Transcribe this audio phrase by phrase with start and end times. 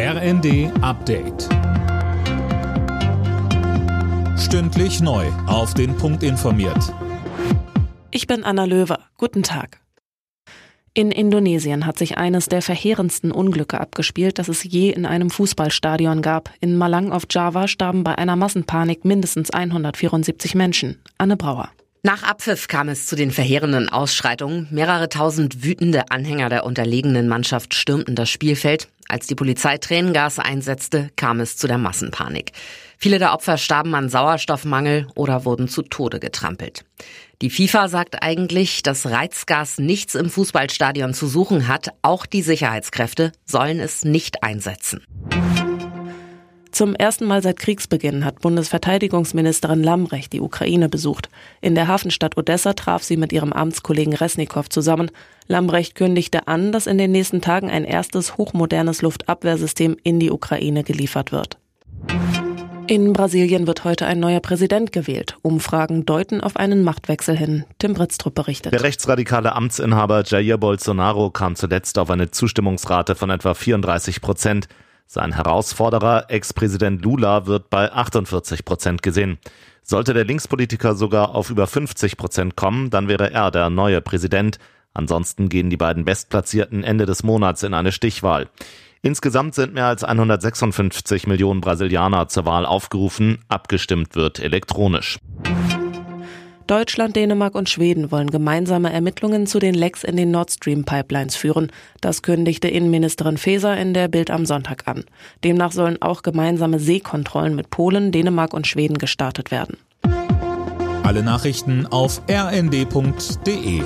[0.00, 1.48] RND Update.
[4.38, 5.26] Stündlich neu.
[5.48, 6.94] Auf den Punkt informiert.
[8.12, 9.00] Ich bin Anna Löwer.
[9.16, 9.80] Guten Tag.
[10.94, 16.22] In Indonesien hat sich eines der verheerendsten Unglücke abgespielt, das es je in einem Fußballstadion
[16.22, 16.52] gab.
[16.60, 21.02] In Malang auf Java starben bei einer Massenpanik mindestens 174 Menschen.
[21.18, 21.70] Anne Brauer.
[22.04, 24.68] Nach Abpfiff kam es zu den verheerenden Ausschreitungen.
[24.70, 28.88] Mehrere tausend wütende Anhänger der unterlegenen Mannschaft stürmten das Spielfeld.
[29.08, 32.52] Als die Polizei Tränengas einsetzte, kam es zu der Massenpanik.
[32.98, 36.84] Viele der Opfer starben an Sauerstoffmangel oder wurden zu Tode getrampelt.
[37.42, 41.90] Die FIFA sagt eigentlich, dass Reizgas nichts im Fußballstadion zu suchen hat.
[42.02, 45.04] Auch die Sicherheitskräfte sollen es nicht einsetzen.
[46.78, 51.28] Zum ersten Mal seit Kriegsbeginn hat Bundesverteidigungsministerin Lambrecht die Ukraine besucht.
[51.60, 55.10] In der Hafenstadt Odessa traf sie mit ihrem Amtskollegen Resnikow zusammen.
[55.48, 60.84] Lambrecht kündigte an, dass in den nächsten Tagen ein erstes hochmodernes Luftabwehrsystem in die Ukraine
[60.84, 61.58] geliefert wird.
[62.86, 65.36] In Brasilien wird heute ein neuer Präsident gewählt.
[65.42, 67.64] Umfragen deuten auf einen Machtwechsel hin.
[67.80, 68.72] Tim Britztrup berichtet.
[68.72, 74.68] Der rechtsradikale Amtsinhaber Jair Bolsonaro kam zuletzt auf eine Zustimmungsrate von etwa 34 Prozent.
[75.10, 79.38] Sein Herausforderer, Ex-Präsident Lula, wird bei 48 Prozent gesehen.
[79.82, 84.58] Sollte der Linkspolitiker sogar auf über 50 Prozent kommen, dann wäre er der neue Präsident.
[84.92, 88.50] Ansonsten gehen die beiden Bestplatzierten Ende des Monats in eine Stichwahl.
[89.00, 93.38] Insgesamt sind mehr als 156 Millionen Brasilianer zur Wahl aufgerufen.
[93.48, 95.18] Abgestimmt wird elektronisch.
[96.68, 101.34] Deutschland, Dänemark und Schweden wollen gemeinsame Ermittlungen zu den Lecks in den Nord Stream Pipelines
[101.34, 101.72] führen.
[102.02, 105.04] Das kündigte Innenministerin Faeser in der Bild am Sonntag an.
[105.42, 109.78] Demnach sollen auch gemeinsame Seekontrollen mit Polen, Dänemark und Schweden gestartet werden.
[111.04, 113.82] Alle Nachrichten auf rnd.de